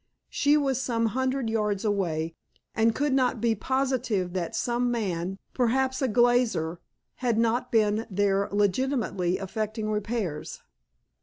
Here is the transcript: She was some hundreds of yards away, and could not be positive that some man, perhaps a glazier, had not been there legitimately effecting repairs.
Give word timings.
She 0.31 0.57
was 0.57 0.81
some 0.81 1.05
hundreds 1.13 1.45
of 1.49 1.53
yards 1.53 1.85
away, 1.85 2.33
and 2.73 2.95
could 2.95 3.13
not 3.13 3.39
be 3.39 3.53
positive 3.53 4.33
that 4.33 4.55
some 4.55 4.89
man, 4.89 5.37
perhaps 5.53 6.01
a 6.01 6.07
glazier, 6.07 6.79
had 7.17 7.37
not 7.37 7.71
been 7.71 8.07
there 8.09 8.49
legitimately 8.51 9.37
effecting 9.37 9.91
repairs. 9.91 10.63